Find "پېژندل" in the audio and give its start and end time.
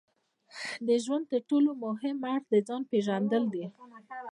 2.91-3.43